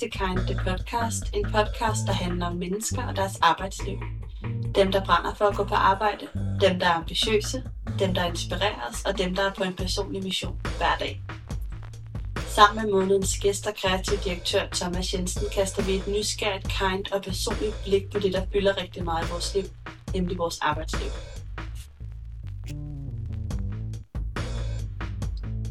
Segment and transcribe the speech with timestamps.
[0.00, 3.98] Velkommen Kind the Podcast, en podcast, der handler om mennesker og deres arbejdsliv.
[4.74, 6.28] Dem, der brænder for at gå på arbejde,
[6.60, 7.62] dem, der er ambitiøse,
[7.98, 11.22] dem, der inspireres, og dem, der er på en personlig mission hver dag.
[12.36, 17.22] Sammen med månedens gæst og kreativ direktør Thomas Jensen kaster vi et nysgerrigt, kind og
[17.22, 19.64] personligt blik på det, der fylder rigtig meget i vores liv,
[20.14, 21.10] nemlig vores arbejdsliv.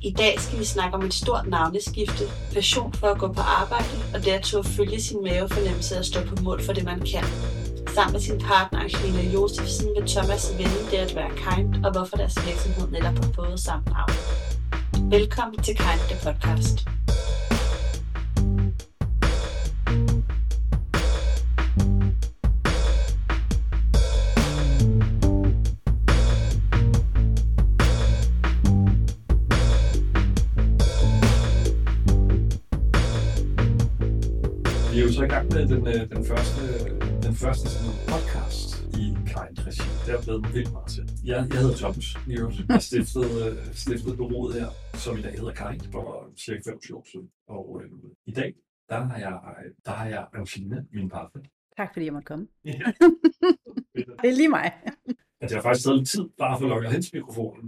[0.01, 3.85] I dag skal vi snakke om et stort navneskifte, passion for at gå på arbejde
[4.13, 7.23] og det at turde følge sin mavefornemmelse og stå på mål for det, man kan.
[7.95, 12.17] Sammen med sin partner Angelina Josefsen vil Thomas vende det at være kind og hvorfor
[12.17, 14.13] deres virksomhed netop har fået samme navn.
[15.11, 16.87] Velkommen til Kind the Podcast.
[35.09, 36.61] Jo så i gang med den, øh, den første,
[37.25, 38.69] den første sådan podcast
[39.01, 39.87] i Kind Regi.
[40.05, 41.05] Det er blevet vildt meget til.
[41.29, 42.49] Jeg, jeg hedder Thomas Nero.
[42.73, 44.69] Jeg stiftede, øh, stiftede bureauet her,
[45.03, 46.05] som i dag hedder Kind, for
[46.43, 47.27] cirka 25 år siden.
[47.55, 47.89] Og øh,
[48.31, 48.51] i dag,
[48.89, 49.35] der har jeg,
[49.85, 51.41] der har jeg Angelina, min partner.
[51.77, 52.47] Tak fordi jeg måtte komme.
[52.65, 52.79] Ja.
[54.21, 54.67] Det er lige mig.
[55.41, 57.67] at det har faktisk taget lidt tid bare for at logge hen til mikrofonen.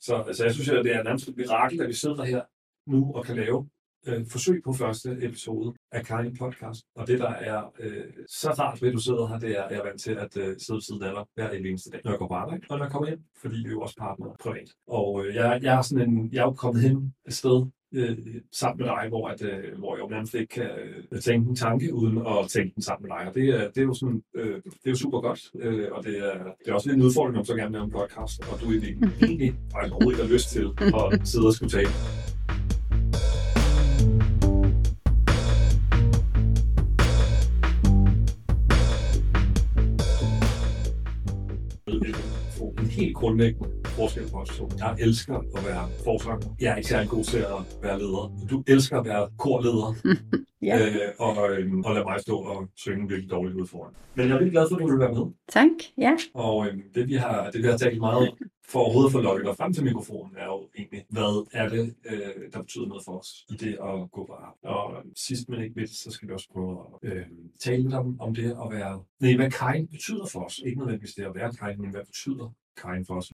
[0.00, 2.42] Så altså, jeg synes, at det er nærmest et mirakel, at vi sidder her
[2.90, 3.68] nu og kan lave
[4.06, 6.84] øh, forsøg på første episode af Karin Podcast.
[6.96, 9.72] Og det, der er øh, så rart ved, at du sidder her, det er, at
[9.72, 12.10] jeg er vant til at øh, sidde ved siden af dig hver eneste dag, når
[12.10, 14.26] jeg går på arbejde, og når jeg kommer hjem, fordi vi er jo også partner
[14.40, 14.70] privat.
[14.88, 18.18] Og øh, jeg, jeg, er sådan en, jeg er jo kommet hen et sted, øh,
[18.52, 20.70] sammen med dig, hvor, at, øh, hvor jeg jo nærmest ikke kan
[21.12, 23.28] øh, tænke en tanke uden at tænke den sammen med dig.
[23.28, 26.04] Og det, er, det er jo sådan, øh, det er jo super godt, øh, og
[26.04, 28.52] det er, det er også lidt en udfordring, om så gerne vil lave en podcast,
[28.52, 32.35] og du egentlig, egentlig faktisk overhovedet ikke har lyst til at sidde og skulle tale.
[42.96, 44.68] Helt grundlæggende forskel på os to.
[44.78, 46.48] Jeg elsker at være forsanger.
[46.60, 48.46] Jeg er ikke særlig god til at være leder.
[48.50, 49.94] Du elsker at være korleder.
[50.62, 50.78] Ja.
[50.86, 53.92] øh, og, øh, og lad mig stå og synge virkelig dårligt ud foran.
[54.14, 55.26] Men jeg er virkelig glad for, at du vil være med.
[55.48, 55.70] Tak.
[55.98, 56.16] Ja.
[56.34, 59.20] Og øh, det, vi har, det, vi har talt meget om, for overhovedet at få
[59.20, 63.02] lokket dig frem til mikrofonen, er jo egentlig, hvad er det, øh, der betyder noget
[63.04, 64.76] for os i det at gå på arbejde.
[64.76, 67.26] Og sidst men ikke mindst, så skal vi også prøve at øh,
[67.60, 70.60] tale lidt om, om det at være, nej, hvad kind betyder for os.
[70.66, 73.32] Ikke nødvendigvis det at være kind, men hvad betyder kind for os.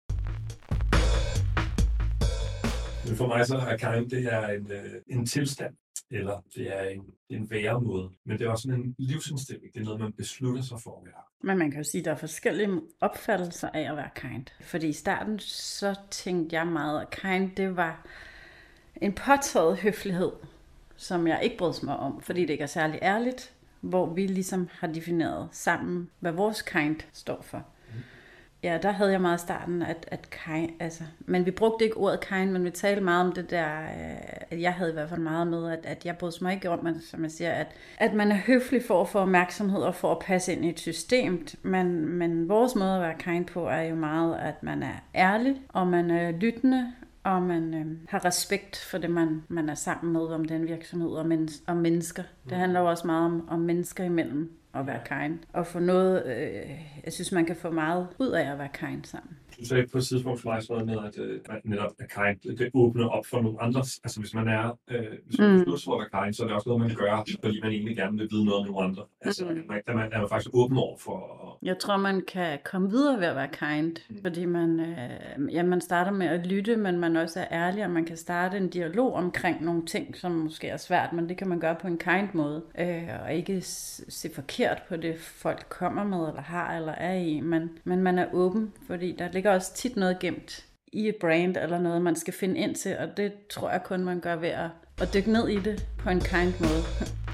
[3.18, 5.76] For mig så er kind, det er en, øh, en tilstand,
[6.12, 9.74] eller det er en, en væremåde, men det er også sådan en livsindstilling.
[9.74, 11.24] Det er noget, man beslutter sig for at være.
[11.44, 14.46] Men man kan jo sige, at der er forskellige opfattelser af at være kind.
[14.62, 18.06] Fordi i starten, så tænkte jeg meget, at kind, det var
[19.02, 20.32] en påtaget høflighed,
[20.96, 24.70] som jeg ikke brød mig om, fordi det ikke er særlig ærligt, hvor vi ligesom
[24.72, 27.66] har defineret sammen, hvad vores kind står for.
[28.64, 31.98] Ja, der havde jeg meget i starten, at, at kind, altså, men vi brugte ikke
[31.98, 34.18] ordet kind, men vi talte meget om det der, øh,
[34.52, 36.88] at jeg havde i hvert fald meget med, at, at jeg brød mig ikke om,
[36.88, 37.68] at, som jeg siger, at,
[37.98, 40.80] at man er høflig for at få opmærksomhed og for at passe ind i et
[40.80, 44.96] system, men, men vores måde at være kind på er jo meget, at man er
[45.16, 49.76] ærlig, og man er lyttende, og man øh, har respekt for det, man, man er
[49.76, 52.24] sammen med om den virksomhed og, men, og mennesker.
[52.50, 55.40] Det handler jo også meget om, om mennesker imellem at være kind.
[55.54, 56.70] Og få noget, øh,
[57.06, 59.38] jeg synes, man kan få meget ud af at være kind sammen.
[59.60, 62.06] Du sagde på et tidspunkt for mig sådan noget med, at øh, at netop er
[62.18, 63.80] kind, det åbner op for nogle andre.
[63.80, 65.66] Altså hvis man er, øh, hvis man Mm.
[65.86, 68.28] for at kind, så er det også noget, man gør, fordi man egentlig gerne vil
[68.32, 69.04] vide noget om nogle andre.
[69.22, 69.64] Altså Mm.
[69.68, 73.20] man, der man, er man faktisk åben over for Jeg tror, man kan komme videre
[73.20, 77.16] ved at være kind, fordi man, øh, ja, man starter med at lytte, men man
[77.18, 80.78] også er ærlig, og man kan starte en dialog omkring nogle ting, som måske er
[80.78, 84.82] svært, men det kan man gøre på en kind måde, øh, og ikke se forkert
[84.90, 88.74] på det, folk kommer med, eller har, eller er i, men, men man er åben,
[88.88, 92.60] fordi der ligger også tit noget gemt i et brand, eller noget, man skal finde
[92.60, 94.70] ind til, og det tror jeg kun, man gør ved at,
[95.02, 96.84] at dykke ned i det på en kind måde.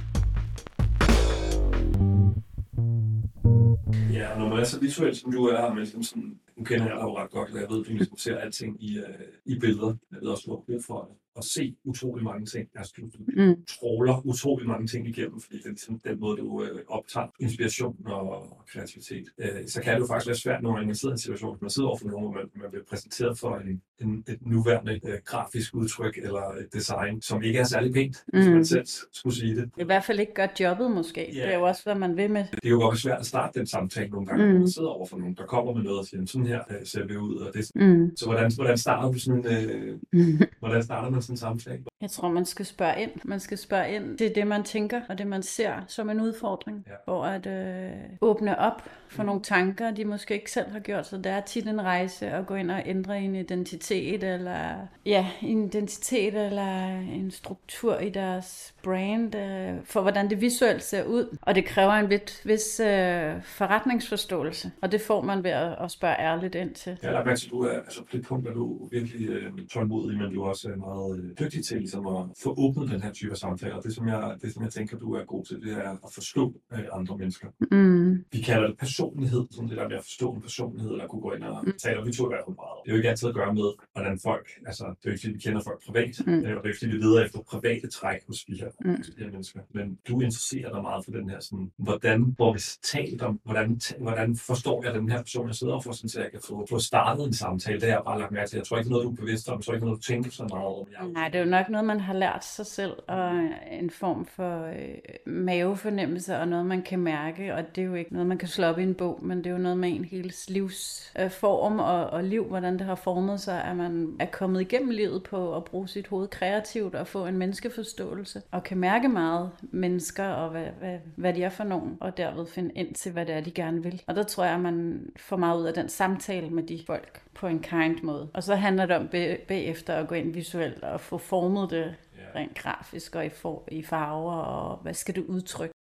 [4.13, 6.85] Ja, og når man er så visuel, som du er, med ligesom sådan, nu kender
[6.85, 9.05] jeg dig jo ret godt, og jeg ved, at du ligesom ser alting i, uh,
[9.45, 9.95] i billeder.
[10.11, 12.69] Jeg ved også, du har brug for at se utrolig mange ting.
[12.75, 13.03] Altså, du,
[13.37, 13.55] Mm.
[13.67, 17.95] tråler utrolig mange ting igennem, fordi det er ligesom den måde, du uh, optager inspiration
[18.05, 19.25] og, og kreativitet.
[19.37, 21.69] Uh, så kan det jo faktisk være svært, når man sidder i en situation, man
[21.69, 25.75] sidder overfor nogen, hvor man, man bliver præsenteret for en, en, et nuværende uh, grafisk
[25.75, 28.53] udtryk eller et design, som ikke er særlig pænt, hvis Mm.
[28.53, 29.69] man selv skulle sige det.
[29.77, 31.35] I hvert fald ikke gør jobbet måske.
[31.35, 31.41] Ja.
[31.45, 33.59] Det er jo også, hvad man vil med Det kan jo godt svært at starte
[33.59, 34.49] den samtale nogle gange, mm.
[34.49, 34.59] når Mm.
[34.59, 37.05] man sidder over for nogen, der kommer med noget og siger, sådan her øh, ser
[37.05, 37.35] vi ud.
[37.35, 37.71] Og det.
[37.75, 38.17] Mm.
[38.17, 39.99] Så hvordan, hvordan starter du sådan, øh,
[40.59, 41.83] hvordan starter man sådan en samtale?
[42.01, 43.11] Jeg tror, man skal spørge ind.
[43.23, 46.85] Man skal spørge ind til det, man tænker, og det, man ser som en udfordring.
[46.87, 47.11] Ja.
[47.11, 47.91] For at øh,
[48.21, 51.07] åbne op for nogle tanker, de måske ikke selv har gjort.
[51.07, 55.27] Så det er tit en rejse at gå ind og ændre en identitet, eller ja,
[55.41, 61.37] en identitet, eller en struktur i deres brand, øh, for hvordan det visuelt ser ud.
[61.41, 65.91] Og det kræver en vis, vis øh, forretningsforståelse, og det får man ved at, at
[65.91, 66.97] spørge ærligt ind til.
[67.03, 70.33] Har mærke, at du er, altså på det punkt er du virkelig øh, tålmodig, men
[70.33, 70.69] du er også
[71.13, 73.81] meget øh, dygtig til ligesom at få åbnet den her type samtaler.
[73.81, 76.53] Det, som jeg, det, som jeg tænker, du er god til, det er at forstå
[76.73, 77.47] øh, andre mennesker.
[77.71, 78.25] Mm.
[78.31, 81.31] Vi kalder det personlighed, som det der med at forstå en personlighed, eller kunne gå
[81.33, 82.77] ind og tale om, vi to i hvert fald meget.
[82.83, 85.21] Det er jo ikke altid at gøre med, hvordan folk, altså det er jo ikke
[85.21, 86.31] fordi, vi kender folk privat, Mm.
[86.31, 86.37] mm.
[86.37, 88.95] og det er jo ikke fordi, vi leder efter private træk hos de her, Mm.
[89.17, 89.59] de her mennesker.
[89.77, 92.59] Men du interesserer dig meget for den her, sådan, hvordan får vi
[92.93, 93.67] talt om, hvordan,
[94.05, 96.79] hvordan forstår jeg den her person, jeg sidder for, sådan, så jeg kan få, få
[96.79, 97.79] startet en samtale.
[97.81, 98.57] Det har jeg bare lagt mærke til.
[98.57, 99.57] Jeg tror ikke, det er noget, du er bevidst om.
[99.59, 100.87] Jeg tror ikke, det er noget, du tænker så meget om.
[100.97, 103.31] Jeg, Nej, det er jo nok noget, man har lært sig selv, og
[103.71, 108.13] en form for øh, mavefornemmelse, og noget, man kan mærke, og det er jo ikke
[108.13, 110.05] noget, man kan slå op i en bog, men det er jo noget med en
[110.05, 114.25] hele livs øh, form og, og liv, hvordan det har formet sig, at man er
[114.25, 118.77] kommet igennem livet på at bruge sit hoved kreativt og få en menneskeforståelse, og kan
[118.77, 122.93] mærke meget mennesker, og hvad, hvad, hvad de er for nogen, og derved finde ind
[122.93, 124.01] til, hvad det er, de gerne vil.
[124.07, 127.21] Og der tror jeg, at man får meget ud af den samtale med de folk
[127.43, 128.29] på en kind måde.
[128.33, 131.95] Og så handler det om bag- bagefter at gå ind visuelt og få formet det
[132.35, 135.73] rent grafisk og i, for, i farver, og hvad skal det udtrykke.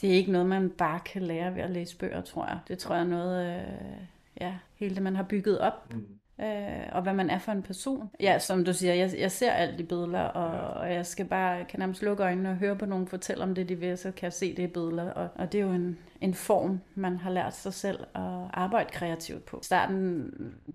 [0.00, 2.58] Det er ikke noget, man bare kan lære ved at læse bøger, tror jeg.
[2.68, 3.96] Det tror jeg er noget, øh,
[4.40, 6.18] ja, hele det, man har bygget op, Mm.
[6.40, 8.10] Øh, og hvad man er for en person.
[8.20, 11.64] Ja, som du siger, jeg, jeg ser alt i billeder, og, og jeg skal bare,
[11.64, 14.24] kan nærmest lukke øjnene og høre på nogen fortælle om det, de vil, så kan
[14.24, 15.10] jeg se det i billeder.
[15.10, 18.90] Og, og det er jo en, en form, man har lært sig selv at arbejde
[18.92, 19.58] kreativt på.
[19.62, 20.30] I starten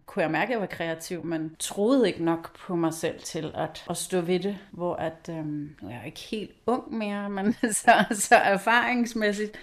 [0.05, 3.51] kunne jeg mærke, at jeg var kreativ, men troede ikke nok på mig selv til
[3.55, 7.29] at, at stå ved det, hvor at, øhm, er jeg jo ikke helt ung mere,
[7.39, 9.57] men så, så erfaringsmæssigt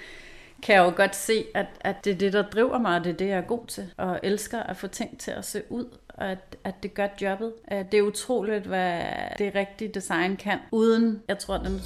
[0.63, 3.13] kan jeg jo godt se, at, at det er det, der driver mig, og det
[3.13, 5.85] er det, jeg er god til, og elsker at få ting til at se ud,
[6.09, 7.53] og at, at det gør jobbet.
[7.73, 9.03] Øh, det er utroligt, hvad
[9.39, 11.81] det rigtige design kan, uden, jeg tror, den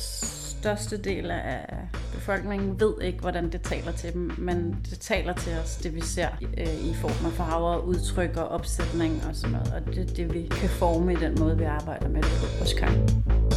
[0.61, 1.67] største del af
[2.14, 6.00] befolkningen ved ikke, hvordan det taler til dem, men det taler til os, det vi
[6.00, 6.28] ser
[6.58, 10.34] øh, i form af farver, udtryk og opsætning og sådan noget, og det er det,
[10.34, 13.50] vi kan forme i den måde, vi arbejder med det på hos Kai.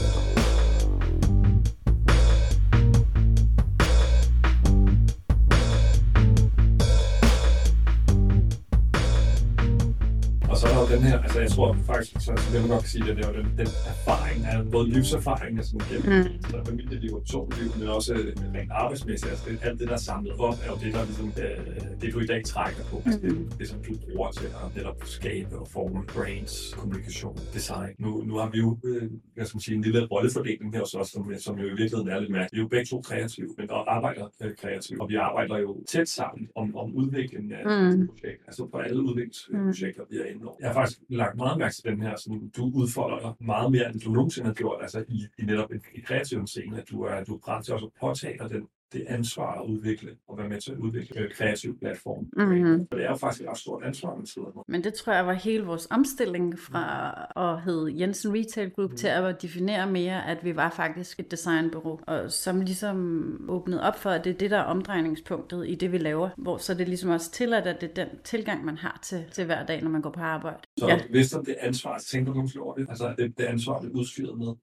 [10.54, 12.84] Og så er der jo den her, altså jeg tror faktisk, så det man godt
[12.84, 16.50] kan sige, det er jo den, den erfaring, er både livserfaring, altså gennem mm.
[16.52, 19.32] så familieliv og personliv, men også øh, rent arbejdsmæssigt.
[19.32, 22.14] Altså det, alt det, der er samlet op, er jo det, der ligesom, øh, det
[22.14, 22.96] du i dag trækker på.
[23.06, 27.92] Altså det, det, som du bruger til at netop skabe og forme brains, kommunikation, design.
[28.00, 29.04] Nu, nu har vi jo, øh,
[29.36, 32.20] hvad skal sige, en lille rollefordeling her hos os, som, som jo i virkeligheden er
[32.20, 32.54] lidt mærkeligt.
[32.54, 35.72] Vi er jo begge to kreative, men der arbejder øh, kreativt, og vi arbejder jo
[35.94, 38.00] tæt sammen om, om udviklingen af Mm.
[38.00, 38.08] mm.
[38.08, 38.46] projekter.
[38.48, 40.43] Altså på alle udviklingsprojekter, vi er inde.
[40.60, 43.90] Jeg har faktisk lagt meget mærke til den her, som du udfolder dig meget mere,
[43.90, 47.02] end du nogensinde har gjort, altså i, i netop en, i kreativ scene, at du
[47.02, 50.50] er, du er til også at påtage dig den, det ansvar at udvikle, og være
[50.50, 52.24] med til at udvikle øh, kreativ platform.
[52.48, 52.88] Mhm.
[52.92, 54.64] For det er jo faktisk et ret stort ansvar, man sidder med.
[54.68, 58.98] Men det tror jeg var hele vores omstilling fra at hedde Jensen Retail Group mm.
[58.98, 63.98] til at definere mere, at vi var faktisk et designbureau, og som ligesom åbnede op
[64.00, 66.30] for, at det er det, der er omdrejningspunktet i det, vi laver.
[66.38, 69.46] Hvor så det ligesom også tilladt, at det er den tilgang, man har til, til
[69.46, 70.58] hver dag, når man går på arbejde.
[70.80, 71.00] Så Ja.
[71.10, 72.86] hvis det ansvar, tænker du nogensinde over det?
[72.90, 74.54] Altså det, det ansvar, det er udstyret med.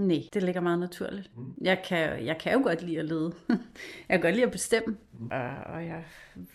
[0.00, 1.30] Nej, det ligger meget naturligt.
[1.36, 1.44] Mm.
[1.60, 3.32] Jeg kan, jeg kan jo godt lide at lede.
[4.08, 5.28] Jeg kan godt lide at bestemme, Mm.
[5.32, 6.04] og, og jeg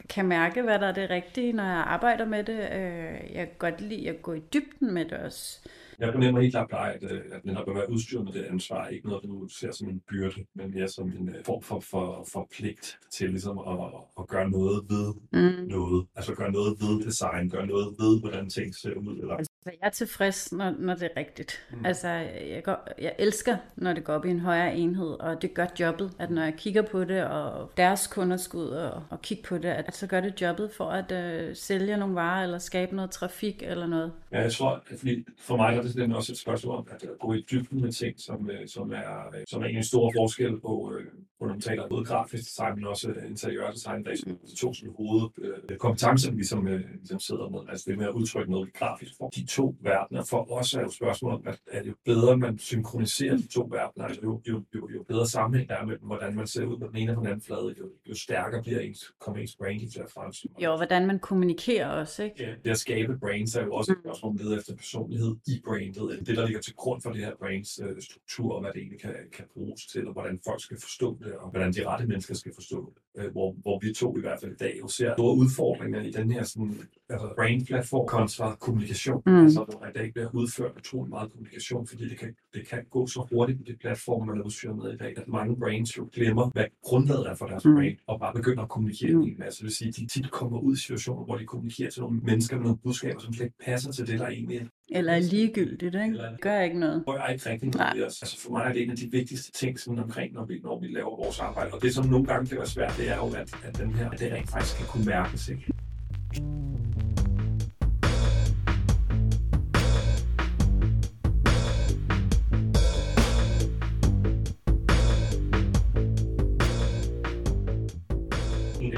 [0.10, 2.60] kan mærke, hvad der er det rigtige, når jeg arbejder med det.
[2.60, 5.70] Øh, Jeg kan godt lide at gå i dybden med det også.
[6.00, 8.88] Jeg fornemmer helt klart dig, at, øh, at netop at være udstyret med det ansvar,
[8.88, 12.28] ikke noget, du ser som en byrde, men mere som en øh, form for, for,
[12.34, 13.78] for pligt til ligesom at,
[14.20, 15.68] at gøre noget ved Mm.
[15.68, 16.08] noget.
[16.16, 19.18] Altså gøre noget ved design, gøre noget ved, hvordan ting ser ud.
[19.22, 19.38] Eller...
[19.66, 21.66] Jeg er tilfreds, når, når det er rigtigt.
[21.72, 21.86] Mm.
[21.86, 25.54] Altså, jeg, går, jeg elsker, når det går op i en højere enhed, og det
[25.54, 26.12] gør jobbet.
[26.20, 29.58] At når jeg kigger på det, og deres kunder skal ud og, og kigge på
[29.58, 33.12] det, at så gør det jobbet for at øh, sælge nogle varer, eller skabe noget
[33.12, 34.14] trafik, eller noget.
[34.32, 37.06] Ja, jeg tror, at fordi for mig er det simpelthen også et spørgsmål om at
[37.20, 40.60] gå i dybden med ting, som, øh, som, er, øh, som er en stor forskel
[40.60, 41.06] på, øh,
[41.38, 44.94] hvor man taler både grafisk design, men også interiør design, der er de to sådan,
[44.98, 47.60] hovedkompetencer, vi ligesom, øh, ligesom sidder med.
[47.70, 49.32] Altså det med at udtrykke noget i grafisk form.
[49.36, 53.38] De to verdener for os er jo spørgsmål om, at, at jo bedre man synkroniserer
[53.38, 56.48] de to verdener, altså jo, jo, jo, jo bedre sammenhæng der er mellem, hvordan man
[56.48, 59.14] ser ud på den ene og på den anden flade, jo, jo stærkere bliver ens,
[59.20, 60.50] kommer ens brain til at fremstå.
[60.64, 62.44] Jo, hvordan man kommunikerer også, ikke?
[62.44, 65.62] Ja, det at skabe brains er jo også et spørgsmål om lede efter personlighed i
[65.66, 66.20] brainet.
[66.28, 69.02] Det, der ligger til grund for det her brains øh, struktur, og hvad det egentlig
[69.02, 72.08] kan, kan bruges til, og hvordan folk skal forstå det, Øh, og hvordan de rette
[72.08, 73.32] mennesker skal forstå det.
[73.32, 76.32] Hvor, hvor vi to i hvert fald i dag jo ser store udfordringer i den
[76.32, 79.22] her sådan, altså brain-platform kontra kommunikation.
[79.26, 79.44] Mm.
[79.44, 83.08] Altså, hvor i dag bliver udført utrolig meget kommunikation, fordi det kan, det kan gå
[83.08, 86.10] så hurtigt på de platforme, man er udstyret med i dag, at mange brains jo
[86.14, 87.76] glemmer, hvad grundlaget er for deres mm.
[87.76, 89.22] brain, og bare begynder at kommunikere mm.
[89.22, 89.60] en masse.
[89.60, 92.20] Det vil sige, at de tit kommer ud i situationer, hvor de kommunikerer til nogle
[92.20, 94.66] mennesker med nogle budskaber, som slet ikke passer til det, der egentlig er.
[94.90, 96.04] Eller er ligegyldigt, ikke?
[96.04, 97.04] Eller, Gør ikke noget.
[97.08, 98.04] Det er ikke rigtig noget.
[98.04, 100.80] Altså for mig er det en af de vigtigste ting sådan omkring, når vi, når
[100.80, 101.72] vi laver vores arbejde.
[101.74, 104.10] Og det, som nogle gange kan være svært, det er jo, at, at, den her,
[104.10, 105.50] at det rent faktisk kan kunne mærkes.
[105.50, 105.85] Ikke?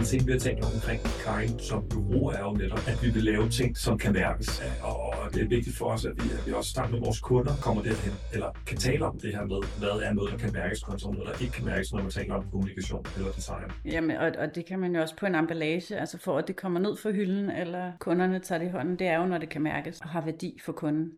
[0.08, 3.50] Ting, vi har tænkt omkring Karin som bureau, er jo netop, at vi vil lave
[3.50, 4.64] ting, som kan mærkes.
[4.82, 7.20] Og, og det er vigtigt for os, at vi, at vi også sammen med vores
[7.20, 10.54] kunder kommer derhen, eller kan tale om det her med, hvad er noget, der kan
[10.54, 13.72] mærkes, kontra noget, der ikke kan mærkes, når man taler om kommunikation eller design.
[13.86, 16.56] Jamen, og, og det kan man jo også på en emballage, altså for at det
[16.56, 19.50] kommer ned fra hylden, eller kunderne tager det i hånden, det er jo, når det
[19.50, 21.12] kan mærkes og har værdi for kunden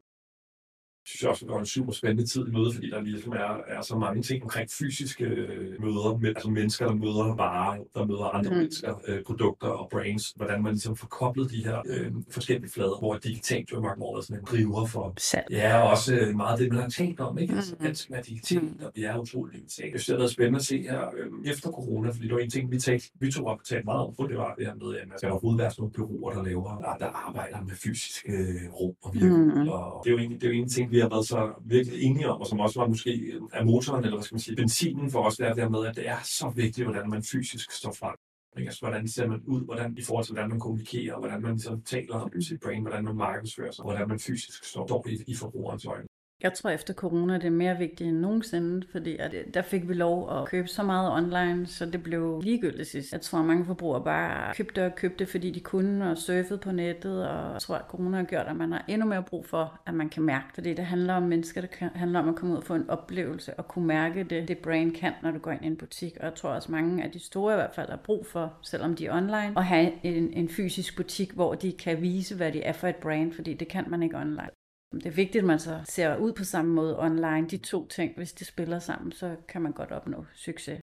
[1.10, 3.54] synes jeg også, det var en super spændende tid i møde, fordi der ligesom er,
[3.68, 8.06] er så mange ting omkring fysiske øh, møder, med, altså mennesker, der møder varer, der
[8.06, 8.58] møder andre mm.
[8.58, 13.00] mennesker, øh, produkter og brains, hvordan man ligesom får koblet de her øh, forskellige flader,
[13.00, 15.13] hvor digitalt jo mange år er sådan en driver for.
[15.18, 15.46] Salg.
[15.51, 17.54] Ja, og også øh, meget det, man har tænkt om, ikke?
[17.56, 17.86] Altså, mm.
[17.86, 18.86] alt skal være digitalt, mm.
[18.86, 19.92] og vi er utrolig digitalt.
[19.94, 22.39] Jeg synes, det har været spændende at se her øh, efter corona, fordi det var
[22.39, 24.66] en ting, vi, talte, vi tog op og talte meget om, for det var det
[24.66, 27.62] her med, at man skal overhovedet være sådan nogle byråer, der laver, der, der arbejder
[27.62, 29.34] med fysiske øh, rum og virkelig.
[29.34, 29.68] Mm.
[29.70, 32.03] Og det er jo egentlig, det er jo en ting, vi har været så virkelig
[32.03, 34.56] enige om, og som også var måske øh, af motoren, eller hvad skal man sige,
[34.56, 37.72] benzinen for os, det er der med, at det er så vigtigt, hvordan man fysisk
[37.72, 38.15] står frem.
[38.56, 41.79] Altså, hvordan ser man ud, hvordan, i forhold til, hvordan man kommunikerer, hvordan man så
[41.86, 45.86] taler om sit brain, hvordan man markedsfører sig, hvordan man fysisk står i, i forbrugerens
[45.86, 46.09] øjne.
[46.43, 49.89] Jeg tror efter corona det er mere vigtigt end nogensinde, fordi at øh, der fik
[49.89, 53.12] vi lov at købe så meget online, så det blev ligegyldigt sidst.
[53.13, 56.72] Jeg tror, at mange forbrugere bare købte og købte, fordi de kunne og surfede på
[56.72, 59.79] nettet, og jeg tror, at corona har gjort, at man har endnu mere brug for,
[59.86, 62.58] at man kan mærke, fordi det handler om mennesker, det handler om at komme ud
[62.58, 65.63] og få en oplevelse og kunne mærke det, det brain kan, når du går ind
[65.63, 66.17] i en butik.
[66.19, 68.96] Og jeg tror også, mange af de store i hvert fald har brug for, selvom
[68.96, 72.67] de er online, at have en, en fysisk butik, hvor de kan vise, hvad det
[72.67, 74.59] er for et brand, fordi det kan man ikke online.
[74.93, 77.48] Det er vigtigt, at man så ser ud på samme måde online.
[77.48, 80.79] De to ting, hvis de spiller sammen, så kan man godt opnå succes.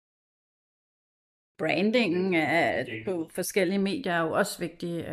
[1.57, 2.36] Brandingen
[3.05, 5.05] på forskellige medier er jo også vigtig,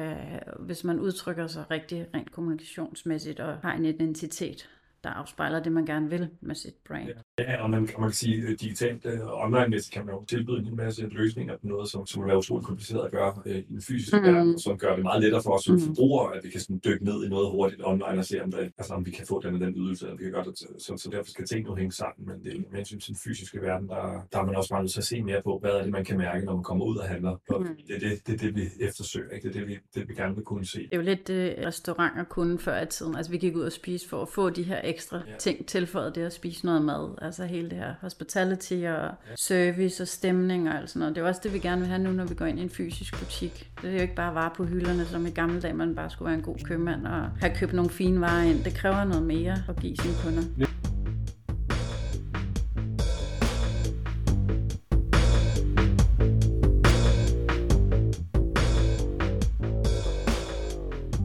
[0.61, 5.87] hvis man udtrykker sig rigtig rent kommunikationsmæssigt og har en identitet der afspejler det, man
[5.87, 7.09] gerne vil med sit brand.
[7.39, 10.77] Ja, og man kan, man sige, øh, digitalt uh, online kan man jo tilbyde en
[10.77, 14.21] masse løsninger på noget, som, som er utroligt kompliceret at gøre uh, i den fysiske
[14.21, 14.27] mm.
[14.27, 15.81] verden, som gør det meget lettere for os som mm.
[15.81, 18.73] forbrugere, at vi kan sådan dykke ned i noget hurtigt online og se, om, det,
[18.79, 20.93] altså, om vi kan få den og den ydelse, eller vi kan gøre det, så,
[20.97, 23.89] så derfor skal ting nu hænge sammen, men det, med hensyn til den fysiske verden,
[23.89, 25.93] der, der er man også meget nødt til at se mere på, hvad er det,
[25.93, 27.37] man kan mærke, når man kommer ud og handler.
[27.51, 27.67] Mm.
[27.87, 29.49] Det, er det, det det, vi eftersøger, ikke?
[29.49, 30.79] det er det, vi, det, vi gerne vil kunne se.
[30.79, 33.17] Det er jo lidt det, restauranter kunne før i tiden.
[33.17, 35.33] Altså, vi gik ud og spise for at få de her ekstra ja.
[35.39, 37.15] ting tilføjet det at spise noget mad.
[37.23, 39.13] Altså hele det her hospitality og ja.
[39.37, 41.17] service og stemning og alt sådan noget.
[41.17, 42.71] Det er også det, vi gerne vil have nu, når vi går ind i en
[42.71, 43.71] fysisk butik.
[43.83, 46.27] Det er jo ikke bare varer på hylderne, som i gamle dage, man bare skulle
[46.27, 48.65] være en god købmand og have købt nogle fine varer ind.
[48.65, 50.43] Det kræver noget mere at give sine kunder.
[50.59, 50.80] Ja.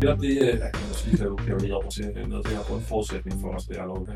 [0.01, 3.41] Netop det, øh, jeg kan sige, kan jo lige over til noget det her grundforudsætning
[3.41, 4.07] for os, det er jo,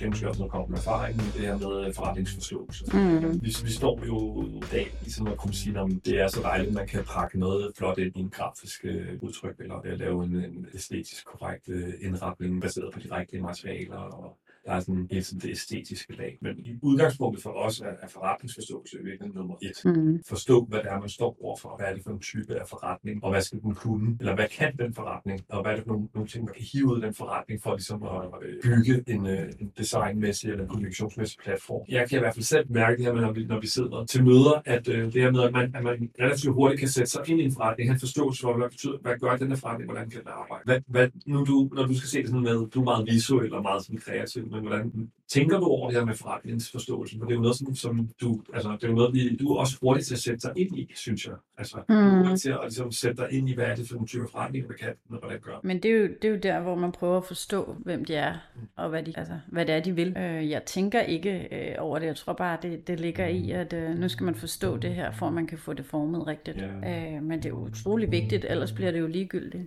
[0.00, 2.84] det måske også noget kommer med erfaring, det her med forretningsforståelse.
[2.92, 3.42] Mm.
[3.42, 6.40] Vi, vi står jo i dag i sådan at kunne sige, at det er så
[6.42, 10.24] dejligt, at man kan pakke noget flot ind i en grafisk øh, udtryk, eller lave
[10.24, 15.06] en, en æstetisk korrekt øh, indretning baseret på de rigtige materialer og der er sådan
[15.10, 16.38] hele tiden det æstetiske lag.
[16.40, 19.84] Men i udgangspunktet for os er, er forretningsforståelse virkelig nummer et.
[19.84, 20.22] Mm.
[20.28, 23.24] Forstå, hvad det er, man står overfor, hvad er det for en type af forretning,
[23.24, 25.92] og hvad skal den kunne, eller hvad kan den forretning, og hvad er det for
[25.92, 29.04] nogle, nogle ting, man kan hive ud af den forretning for ligesom at øh, bygge
[29.06, 31.84] en, øh, en designmæssig eller en kommunikationsmæssig platform.
[31.88, 34.04] Jeg kan i hvert fald selv mærke det her med, når vi, når vi sidder
[34.04, 37.10] til møder, at øh, det her med, at man, at man relativt hurtigt kan sætte
[37.10, 39.90] sig ind i en forretning, have forståelse for, hvad, betyder, hvad gør den her forretning,
[39.90, 40.62] hvordan kan den arbejde.
[40.64, 43.54] Hvad, hvad, nu du, når du skal se det sådan med, du er meget visuel
[43.54, 47.20] og meget sådan kreativ, men hvordan tænker du over det her med forretningsforståelsen?
[47.20, 49.48] For det er jo noget, som, som du, altså, det er jo noget, vi, du
[49.48, 51.34] er også hurtigt til at sætte dig ind i, synes jeg.
[51.58, 52.36] Altså, mm.
[52.36, 54.76] til at ligesom, sætte dig ind i, hvad er det for en type forretning, hvad
[54.76, 57.16] kan og hvordan gør Men det er, jo, det er jo der, hvor man prøver
[57.16, 58.34] at forstå, hvem de er,
[58.76, 60.16] og hvad, de, altså, hvad det er, de vil.
[60.16, 62.06] Øh, jeg tænker ikke øh, over det.
[62.06, 65.12] Jeg tror bare, det, det ligger i, at øh, nu skal man forstå det her,
[65.12, 66.58] for at man kan få det formet rigtigt.
[66.60, 67.14] Yeah.
[67.16, 69.64] Øh, men det er utrolig vigtigt, ellers bliver det jo ligegyldigt.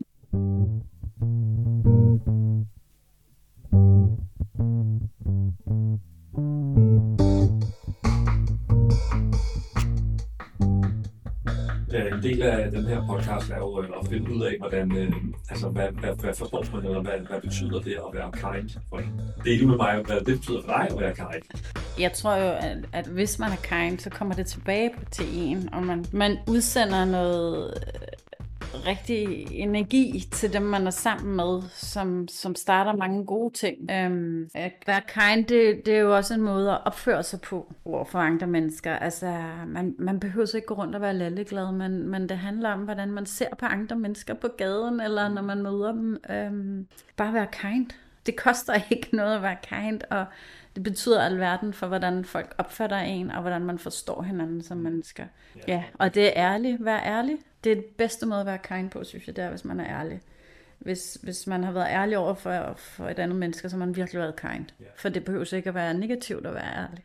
[1.22, 1.79] en
[12.40, 15.14] del af den her podcast er jo øh, at finde ud af, hvordan, øh,
[15.50, 18.70] altså, hvad, hvad, hvad forstår man, eller hvad, hvad betyder det at være kind?
[18.90, 19.02] For
[19.46, 21.44] dele med mig, hvad det betyder for dig at være kind.
[22.00, 25.70] Jeg tror jo, at, at hvis man er kind, så kommer det tilbage til en,
[25.74, 27.74] og man, man udsender noget
[28.88, 33.92] rigtig energi til dem, man er sammen med, som, som starter mange gode ting.
[33.92, 37.74] Øhm, at være kind, det, det er jo også en måde at opføre sig på
[37.86, 38.96] over for andre mennesker.
[38.96, 42.70] Altså, man, man behøver så ikke gå rundt og være lalleglad, men, men det handler
[42.70, 46.18] om, hvordan man ser på andre mennesker på gaden, eller når man møder dem.
[46.30, 47.90] Øhm, bare være kind.
[48.26, 50.26] Det koster ikke noget at være kind, og
[50.76, 55.26] det betyder alverden for, hvordan folk opfatter en, og hvordan man forstår hinanden som mennesker.
[55.68, 56.86] Ja, og det er ærligt.
[56.86, 59.50] Vær ærlig det er det bedste måde at være kind på, synes jeg, det er,
[59.50, 60.22] hvis man er ærlig.
[60.80, 63.96] Hvis, hvis man har været ærlig over for, for et andet menneske, så har man
[63.96, 64.66] virkelig været kind.
[64.96, 67.04] For det behøver ikke at være negativt at være ærlig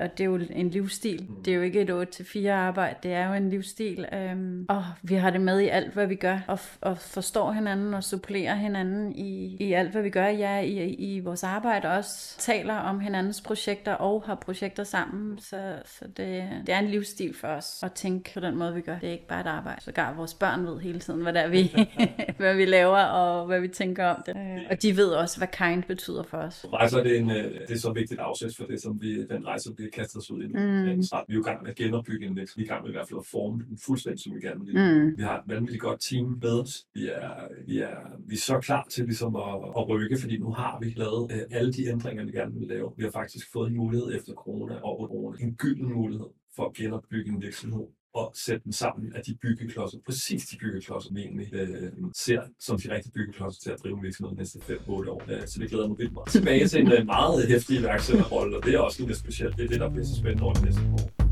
[0.00, 1.26] og det er jo en livsstil.
[1.28, 1.42] Mm.
[1.42, 4.06] Det er jo ikke et 8-4 arbejde, det er jo en livsstil.
[4.12, 7.94] Øhm, og vi har det med i alt, hvad vi gør, og, og forstår hinanden
[7.94, 10.26] og supplerer hinanden i, i alt, hvad vi gør.
[10.26, 15.38] Ja, i, i vores arbejde også taler om hinandens projekter og har projekter sammen.
[15.38, 18.80] Så, så det, det er en livsstil for os at tænke på den måde, vi
[18.80, 18.98] gør.
[18.98, 19.82] Det er ikke bare et arbejde.
[19.82, 21.74] Så gar vores børn ved hele tiden, hvad, der vi,
[22.38, 24.36] hvad vi laver og hvad vi tænker om det.
[24.36, 26.66] Øh, og de ved også, hvad kind betyder for os.
[26.72, 29.70] Rejser det, en, øh, det er så vigtigt afsæt for det, som vi, den rejse,
[29.76, 30.94] vi kastet os ud i nu.
[30.94, 31.02] Mm.
[31.02, 32.56] Snart, vi er jo i gang med at genopbygge en vækst.
[32.56, 34.64] Vi er i gang med i hvert fald at forme den fuldstændig, som vi gerne
[34.64, 34.74] vil.
[34.74, 35.16] Mm.
[35.16, 36.86] Vi har et vanvittigt godt team med os.
[36.94, 37.96] Vi er, vi er,
[38.28, 41.58] vi er så klar til ligesom at, at rykke, fordi nu har vi lavet uh,
[41.58, 42.92] alle de ændringer, vi gerne vil lave.
[42.96, 45.38] Vi har faktisk fået en mulighed efter corona og corona.
[45.40, 46.26] En gylden mulighed
[46.56, 51.10] for at genopbygge en virksomhed og sætte dem sammen af de byggeklodser, præcis de byggeklodser,
[51.12, 55.22] vi egentlig øh, ser som de rigtige byggeklodser til at drive virksomheden næste 5-8 år.
[55.28, 56.28] Øh, så det glæder mig vildt meget.
[56.28, 59.56] Tilbage til en øh, meget hæftig iværksætterrolle, og det er også lidt specielt.
[59.56, 61.26] Det er det, der bliver så spændende over det næste år.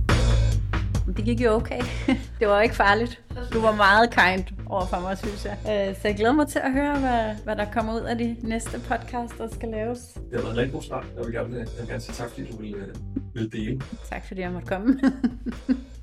[1.16, 1.80] Det gik jo okay.
[2.40, 3.22] det var ikke farligt.
[3.52, 5.56] Du var meget kind over for mig, synes jeg.
[5.62, 8.36] Øh, så jeg glæder mig til at høre, hvad, hvad der kommer ud af de
[8.42, 10.00] næste podcast, der skal laves.
[10.00, 11.06] Det har været en rigtig god start.
[11.16, 12.94] Jeg vil gerne, jeg vil gerne sige tak, fordi du ville,
[13.34, 13.80] ville dele.
[14.10, 15.00] Tak fordi jeg måtte komme.